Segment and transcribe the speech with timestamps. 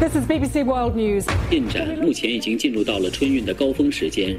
[0.00, 1.26] This is BBC World News.
[1.50, 4.36] 进展目前已经进入到了春运的高峰时间。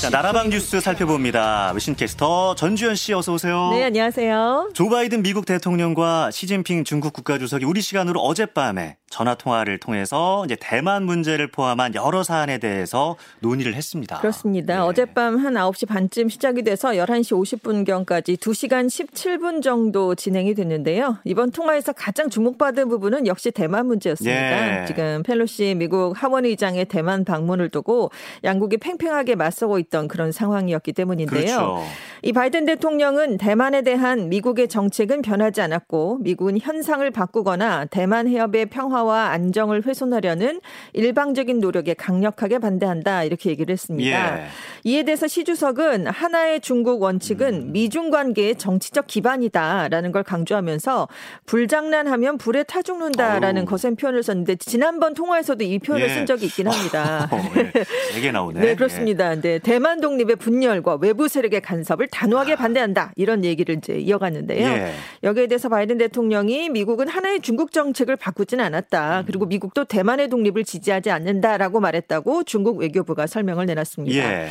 [0.00, 1.72] 자, 나라방 뉴스 살펴봅니다.
[1.78, 3.70] 신캐스터 전주현 씨 어서 오세요.
[3.72, 4.70] 네, 안녕하세요.
[4.74, 11.03] 조 바이든 미국 대통령과 시진핑 중국 국가주석이 우리 시간으로 어젯밤에 전화 통화를 통해서 이제 대만
[11.03, 14.19] 문제를 포함한 여러 사안에 대해서 논의를 했습니다.
[14.19, 14.75] 그렇습니다.
[14.75, 14.79] 네.
[14.79, 21.17] 어젯밤 한 9시 반쯤 시작이 돼서 11시 50분경까지 2시간 17분 정도 진행이 됐는데요.
[21.23, 24.81] 이번 통화에서 가장 주목받은 부분은 역시 대만 문제였습니다.
[24.81, 24.85] 예.
[24.85, 28.11] 지금 펠로시 미국 하원 의장의 대만 방문을 두고
[28.43, 31.41] 양국이 팽팽하게 맞서고 있던 그런 상황이었기 때문인데요.
[31.41, 31.83] 그렇죠.
[32.21, 38.98] 이 바이든 대통령은 대만에 대한 미국의 정책은 변하지 않았고 미국은 현상을 바꾸거나 대만 해협의 평화
[39.03, 40.61] 와 안정을 훼손하려는
[40.93, 44.39] 일방적인 노력에 강력하게 반대한다 이렇게 얘기를 했습니다.
[44.39, 44.45] 예.
[44.83, 47.71] 이에 대해서 시 주석은 하나의 중국 원칙은 음.
[47.71, 51.07] 미중 관계의 정치적 기반이다라는 걸 강조하면서
[51.45, 53.65] 불장난하면 불에 타 죽는다라는.
[53.65, 56.13] 거센 표현을 썼는데 지난번 통화에서도 이 표현을 예.
[56.13, 57.27] 쓴 적이 있긴 합니다.
[57.31, 57.71] 어, 네.
[58.13, 58.59] 되게 나오네.
[58.59, 59.35] 네, 그렇습니다.
[59.35, 63.13] 네, 대만 독립의 분열과 외부 세력의 간섭을 단호하게 반대한다.
[63.15, 64.67] 이런 얘기를 이제 이어갔는데요.
[64.67, 64.93] 예.
[65.23, 68.65] 여기에 대해서 바이든 대통령이 미국은 하나의 중국 정책을 바꾸진 음.
[68.89, 69.23] 않았다.
[69.25, 74.17] 그리고 미국도 대만의 독립을 지지하지 않는다라고 말했다고 중국 외교부가 설명을 내놨습니다.
[74.17, 74.49] 예.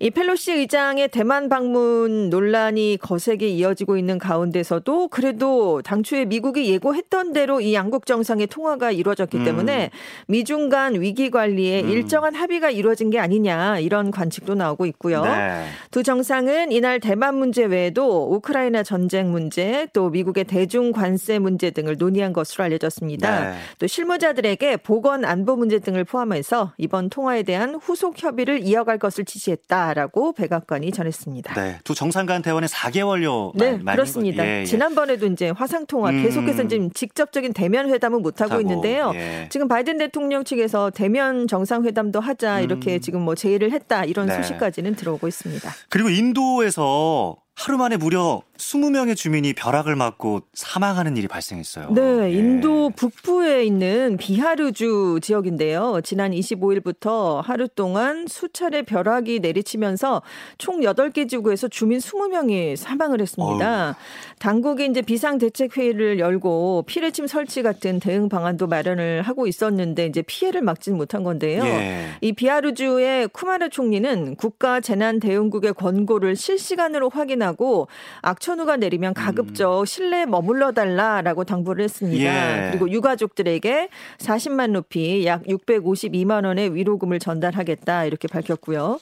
[0.00, 7.60] 이 펠로시 의장의 대만 방문 논란이 거세게 이어지고 있는 가운데서도 그래도 당초에 미국이 예고했던 대로
[7.60, 9.44] 이 양국 정상의 통화가 이루어졌기 음.
[9.44, 9.90] 때문에
[10.28, 11.88] 미중 간 위기 관리에 음.
[11.88, 15.24] 일정한 합의가 이루어진 게 아니냐 이런 관측도 나오고 있고요.
[15.24, 15.64] 네.
[15.90, 21.96] 두 정상은 이날 대만 문제 외에도 우크라이나 전쟁 문제 또 미국의 대중 관세 문제 등을
[21.98, 23.50] 논의한 것으로 알려졌습니다.
[23.50, 23.56] 네.
[23.80, 29.87] 또 실무자들에게 보건 안보 문제 등을 포함해서 이번 통화에 대한 후속 협의를 이어갈 것을 지시했다
[29.94, 31.54] 라고 백악관이 전했습니다.
[31.54, 31.78] 네.
[31.84, 34.46] 두 정상 간 대화는 4개월여 네, 그렇습니다.
[34.46, 34.64] 예, 예.
[34.64, 36.22] 지난번에도 이제 화상 통화 음.
[36.22, 39.12] 계속해서 지금 직접적인 대면 회담은 못 하고 있는데요.
[39.14, 39.48] 예.
[39.50, 44.28] 지금 바이든 대통령 측에서 대면 정상 회담도 하자 이렇게 지금 뭐 제의를 했다 이런 음.
[44.28, 44.36] 네.
[44.36, 45.70] 소식까지는 들어오고 있습니다.
[45.88, 51.90] 그리고 인도에서 하루 만에 무려 20명의 주민이 벼락을 맞고 사망하는 일이 발생했어요.
[51.94, 52.30] 네, 예.
[52.32, 56.00] 인도 북부에 있는 비하르주 지역인데요.
[56.02, 60.22] 지난 25일부터 하루 동안 수차례 벼락이 내리치면서
[60.58, 63.96] 총 8개 지구에서 주민 20명이 사망을 했습니다.
[64.38, 70.22] 당국이 이제 비상 대책 회의를 열고 피뢰침 설치 같은 대응 방안도 마련을 하고 있었는데 이제
[70.22, 71.64] 피해를 막지는 못한 건데요.
[71.64, 72.08] 예.
[72.20, 77.86] 이 비하르주의 쿠마르 총리는 국가 재난 대응국의 권고를 실시간으로 확인하고
[78.20, 82.24] 악 천후가 내리면 가급적 실내에 머물러 달라라고 당부를 했습니다.
[82.24, 82.70] 예.
[82.70, 89.00] 그리고 유가족들에게 40만 루피 약 652만 원의 위로금을 전달하겠다 이렇게 밝혔고요.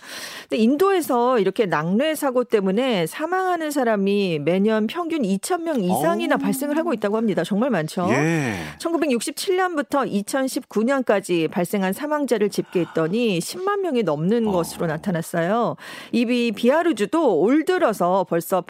[0.48, 6.42] 근데 인도에서 이렇게 낙뢰 사고 때문에 사망하는 사람이 매년 평균 2천 명 이상이나 어우.
[6.42, 7.44] 발생을 하고 있다고 합니다.
[7.44, 8.08] 정말 많죠.
[8.10, 8.56] 예.
[8.80, 14.50] 1967년부터 2019년까지 발생한 사망자를 집계했더니 10만 명이 넘는 어.
[14.50, 15.76] 것으로 나타났어요.
[16.10, 18.60] 이 비하르주도 올 들어서 벌써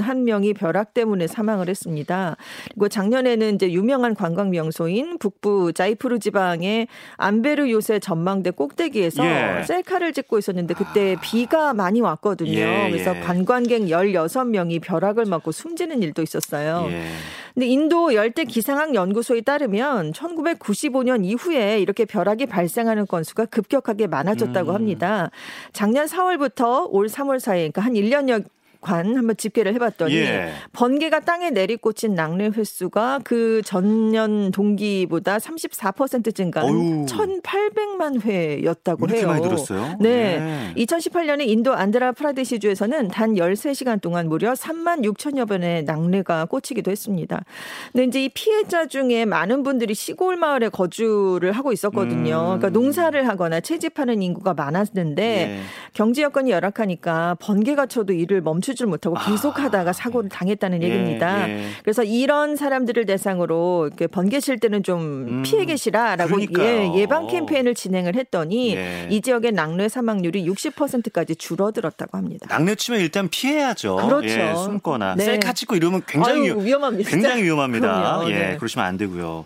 [0.00, 2.36] 181명이 벼락 때문에 사망을 했습니다.
[2.68, 9.62] 그리고 작년에는 이제 유명한 관광 명소인 북부 자이푸르 지방의 안베르 요새 전망대 꼭대기에서 예.
[9.64, 12.52] 셀카를 찍고 있었는데 그때 비가 많이 왔거든요.
[12.52, 13.20] 예, 그래서 예.
[13.20, 16.86] 관광객 16명이 벼락을 맞고 숨지는 일도 있었어요.
[16.90, 17.04] 예.
[17.54, 24.74] 근데 인도 열대 기상학 연구소에 따르면 1995년 이후에 이렇게 벼락이 발생하는 건수가 급격하게 많아졌다고 음.
[24.74, 25.30] 합니다.
[25.72, 28.44] 작년 4월부터 올 3월 사이 그러니까 한 1년여
[28.82, 30.52] 관 한번 집계를 해봤더니 예.
[30.72, 37.06] 번개가 땅에 내리꽂힌 낙뢰 횟수가 그 전년 동기보다 34% 증가한 어휴.
[37.06, 39.28] 1,800만 회였다고 해요.
[39.28, 39.96] 많이 들었어요?
[40.00, 40.72] 네.
[40.76, 40.82] 예.
[40.84, 47.44] 2018년에 인도 안드라 프라데시 주에서는 단 13시간 동안 무려 3만 6천여 번의 낙뢰가 꽂히기도 했습니다.
[47.92, 52.54] 근데 이제 이 피해자 중에 많은 분들이 시골 마을에 거주를 하고 있었거든요.
[52.54, 52.58] 음.
[52.58, 55.60] 그러니까 농사를 하거나 채집하는 인구가 많았는데 예.
[55.94, 60.82] 경제 여건이 열악하니까 번개가 쳐도 일을 멈추 질 못하고 계속 하다가 사고를 당했다는 아.
[60.82, 61.48] 예, 얘기입니다.
[61.48, 61.68] 예.
[61.82, 66.66] 그래서 이런 사람들을 대상으로 이렇게 번개 칠 때는 좀 음, 피해 계시라라고 그러니까요.
[66.66, 69.08] 예, 예방 캠페인을 진행을 했더니 예.
[69.10, 72.46] 이 지역의 낙뢰 사망률이 60%까지 줄어들었다고 합니다.
[72.48, 73.96] 낙뢰 치면 일단 피해야죠.
[73.96, 74.28] 그렇죠.
[74.28, 75.24] 예, 숨거나 네.
[75.24, 77.10] 셀카 찍고 이러면 굉장히 아유, 위험합니다.
[77.10, 77.86] 굉장히 위험합니다.
[78.20, 78.30] 그럼요.
[78.30, 78.56] 예, 네.
[78.56, 79.44] 그러시면 안 되고요.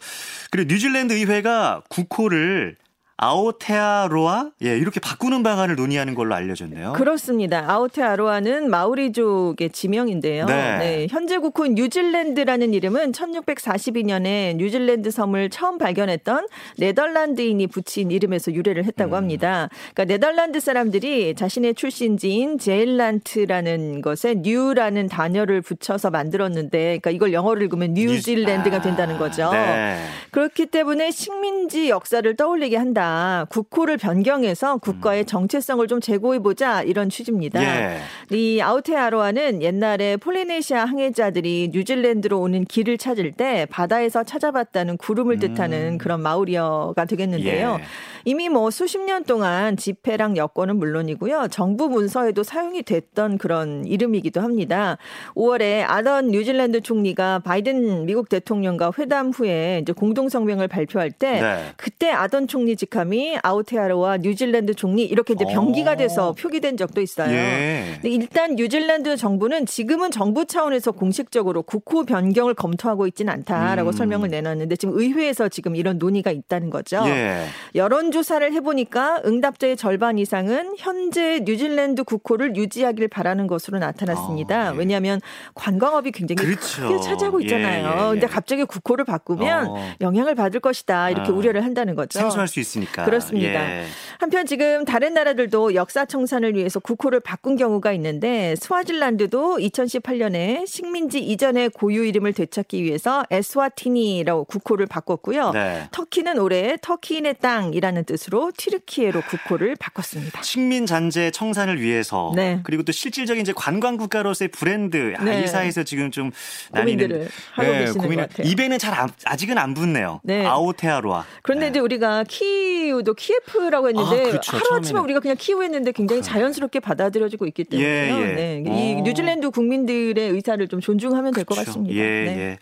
[0.50, 2.76] 그리고 뉴질랜드 의회가 국호를
[3.18, 6.92] 아오테아로아 예 이렇게 바꾸는 방안을 논의하는 걸로 알려졌네요.
[6.92, 7.64] 그렇습니다.
[7.66, 10.44] 아오테아로아는 마오리족의 지명인데요.
[10.46, 10.78] 네.
[10.78, 11.06] 네.
[11.08, 16.46] 현재 국호인 뉴질랜드라는 이름은 1642년에 뉴질랜드 섬을 처음 발견했던
[16.76, 19.16] 네덜란드인이 붙인 이름에서 유래를 했다고 음.
[19.16, 19.70] 합니다.
[19.94, 27.94] 그러니까 네덜란드 사람들이 자신의 출신지인 제일란트라는 것에 뉴라는 단어를 붙여서 만들었는데, 그러니까 이걸 영어를 읽으면
[27.94, 29.50] 뉴질랜드가 된다는 거죠.
[29.52, 29.98] 네.
[30.30, 33.05] 그렇기 때문에 식민지 역사를 떠올리게 한다.
[33.50, 35.26] 국호를 변경해서 국가의 음.
[35.26, 37.62] 정체성을 좀 제고해 보자 이런 취지입니다.
[37.62, 37.98] 예.
[38.30, 45.98] 이 아우테아로아는 옛날에 폴리네시아 항해자들이 뉴질랜드로 오는 길을 찾을 때 바다에서 찾아봤다는 구름을 뜻하는 음.
[45.98, 47.78] 그런 마우리어가 되겠는데요.
[47.80, 47.84] 예.
[48.24, 51.48] 이미 뭐 수십 년 동안 지폐랑 여권은 물론이고요.
[51.50, 54.98] 정부 문서에도 사용이 됐던 그런 이름이기도 합니다.
[55.36, 61.72] 5월에 아던 뉴질랜드 총리가 바이든 미국 대통령과 회담 후에 이제 공동 성명을 발표할 때 네.
[61.76, 65.96] 그때 아던 총리 직직 함이 아우테아로와 뉴질랜드 총리 이렇게 이제 병기가 어.
[65.96, 67.30] 돼서 표기된 적도 있어요.
[67.32, 68.00] 예.
[68.04, 73.92] 일단 뉴질랜드 정부는 지금은 정부 차원에서 공식적으로 국호 변경을 검토하고 있지는 않다라고 음.
[73.92, 77.02] 설명을 내놨는데 지금 의회에서 지금 이런 논의가 있다는 거죠.
[77.06, 77.46] 예.
[77.74, 84.70] 여론 조사를 해보니까 응답자의 절반 이상은 현재 뉴질랜드 국호를 유지하길 바라는 것으로 나타났습니다.
[84.70, 84.78] 어, 예.
[84.78, 85.20] 왜냐하면
[85.54, 86.88] 관광업이 굉장히 그렇죠.
[86.88, 87.86] 크게 차지하고 있잖아요.
[87.86, 88.10] 예, 예, 예.
[88.12, 89.76] 근데 갑자기 국호를 바꾸면 어.
[90.00, 91.34] 영향을 받을 것이다 이렇게 어.
[91.34, 92.18] 우려를 한다는 거죠.
[92.18, 92.85] 생소할 수 있습니다.
[92.86, 93.04] 있으니까.
[93.04, 93.80] 그렇습니다.
[93.80, 93.86] 예.
[94.18, 101.70] 한편 지금 다른 나라들도 역사 청산을 위해서 국호를 바꾼 경우가 있는데 스와질란드도 2018년에 식민지 이전의
[101.70, 105.50] 고유 이름을 되찾기 위해서 에스와티니라고 국호를 바꿨고요.
[105.52, 105.88] 네.
[105.90, 110.42] 터키는 올해 터키인의 땅이라는 뜻으로 티르키예로 국호를 바꿨습니다.
[110.42, 112.60] 식민 잔재 청산을 위해서 네.
[112.62, 115.42] 그리고 또 실질적인 이제 관광 국가로서의 브랜드 아, 네.
[115.42, 116.30] 이 사이에서 지금 좀
[116.72, 118.50] 고민들을 하고 네, 계시는 고민을, 것 같아요.
[118.50, 120.20] 입에는 잘 안, 아직은 안 붙네요.
[120.24, 120.46] 네.
[120.46, 121.24] 아오테아로아.
[121.42, 121.70] 그런데 네.
[121.70, 124.56] 이제 우리가 키 키우도 키예프라고 했는데 아, 그렇죠.
[124.56, 128.34] 하루아침에 우리가 그냥 키우 했는데 굉장히 자연스럽게 받아들여지고 있기 때문에 예, 예.
[128.34, 128.64] 네.
[128.66, 129.02] 이 어.
[129.02, 131.94] 뉴질랜드 국민들의 의사를 좀 존중하면 될것 같습니다.
[131.94, 132.38] 예, 네.
[132.38, 132.58] 예.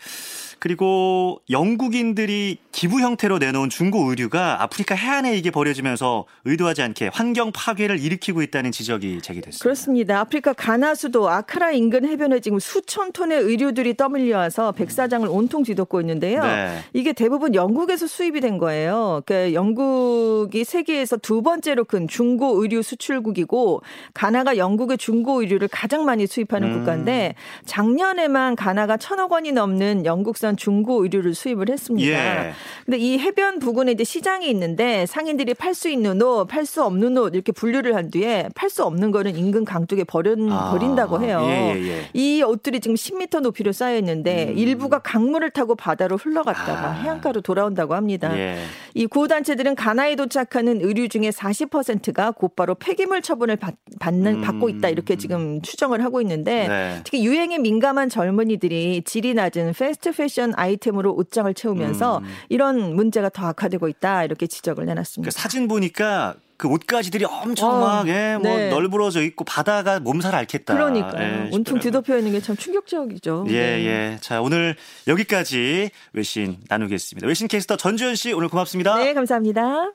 [0.59, 7.99] 그리고 영국인들이 기부 형태로 내놓은 중고 의류가 아프리카 해안에 이게 버려지면서 의도하지 않게 환경 파괴를
[7.99, 9.63] 일으키고 있다는 지적이 제기됐습니다.
[9.63, 10.19] 그렇습니다.
[10.19, 16.01] 아프리카 가나 수도 아크라 인근 해변에 지금 수천 톤의 의류들이 떠밀려 와서 백사장을 온통 뒤덮고
[16.01, 16.43] 있는데요.
[16.43, 16.79] 네.
[16.93, 19.21] 이게 대부분 영국에서 수입이 된 거예요.
[19.25, 23.81] 그러니까 영국이 세계에서 두 번째로 큰 중고 의류 수출국이고
[24.13, 26.77] 가나가 영국의 중고 의류를 가장 많이 수입하는 음.
[26.79, 27.35] 국가인데
[27.65, 32.47] 작년에만 가나가 천억 원이 넘는 영국산 국산 중고 의류를 수입을 했습니다.
[32.47, 32.53] 예.
[32.85, 37.17] 근데 이 해변 부근에 이제 시장이 있는데 상인들이 팔 수 있는 옷, 팔 수 없는
[37.17, 40.71] 옷 이렇게 분류를 한 뒤에 팔 수 없는 거는 인근 강둑에 버린, 아.
[40.71, 41.41] 버린다고 해요.
[41.43, 42.09] 예, 예, 예.
[42.13, 44.57] 이 옷들이 지금 10m 높이로 쌓여 있는데 음.
[44.57, 46.91] 일부가 강물을 타고 바다로 흘러갔다가 아.
[46.91, 48.35] 해안가로 돌아온다고 합니다.
[48.37, 48.57] 예.
[48.93, 53.75] 이 구호 단체들은 가나에 도착하는 의류 중에 40%가 곧바로 폐기물 처분을 받,
[54.13, 54.41] 는 음.
[54.41, 57.01] 받고 있다 이렇게 지금 추정을 하고 있는데 네.
[57.03, 62.25] 특히 유행에 민감한 젊은이들이 질이 낮은 패스트 패션 패션 아이템으로 옷장을 채우면서 음.
[62.49, 65.29] 이런 문제가 더 악화되고 있다 이렇게 지적을 내놨습니다.
[65.29, 68.69] 그 사진 보니까 그 옷가지들이 엄청 어, 막, 예, 뭐, 네.
[68.69, 70.73] 널브러져 있고, 바다가 몸살 앓겠다.
[70.73, 71.11] 그러니까.
[71.21, 73.45] 예, 온통 뒤덮여 있는 게 참 충격적이죠.
[73.49, 73.85] 예, 네.
[73.85, 74.17] 예.
[74.21, 77.27] 자, 오늘 여기까지 외신 나누겠습니다.
[77.27, 78.95] 외신 캐스터 전주현 씨, 오늘 고맙습니다.
[78.95, 79.91] 네, 감사합니다.